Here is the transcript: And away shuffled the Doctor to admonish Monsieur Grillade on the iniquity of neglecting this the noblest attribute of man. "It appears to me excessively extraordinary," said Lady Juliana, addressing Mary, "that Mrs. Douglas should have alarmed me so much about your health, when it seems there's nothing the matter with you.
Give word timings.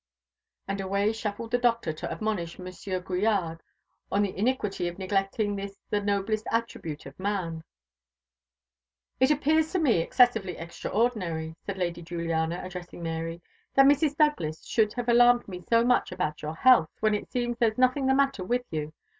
And 0.67 0.81
away 0.81 1.13
shuffled 1.13 1.51
the 1.51 1.59
Doctor 1.59 1.93
to 1.93 2.11
admonish 2.11 2.57
Monsieur 2.57 2.99
Grillade 2.99 3.59
on 4.11 4.23
the 4.23 4.35
iniquity 4.35 4.87
of 4.87 4.97
neglecting 4.97 5.55
this 5.55 5.77
the 5.91 6.01
noblest 6.01 6.47
attribute 6.51 7.05
of 7.05 7.19
man. 7.19 7.63
"It 9.19 9.29
appears 9.29 9.71
to 9.73 9.79
me 9.79 9.99
excessively 9.99 10.57
extraordinary," 10.57 11.55
said 11.67 11.77
Lady 11.77 12.01
Juliana, 12.01 12.63
addressing 12.65 13.03
Mary, 13.03 13.43
"that 13.75 13.85
Mrs. 13.85 14.15
Douglas 14.17 14.65
should 14.65 14.91
have 14.93 15.07
alarmed 15.07 15.47
me 15.47 15.63
so 15.69 15.85
much 15.85 16.11
about 16.11 16.41
your 16.41 16.55
health, 16.55 16.89
when 16.99 17.13
it 17.13 17.31
seems 17.31 17.59
there's 17.59 17.77
nothing 17.77 18.07
the 18.07 18.15
matter 18.15 18.43
with 18.43 18.65
you. 18.71 18.93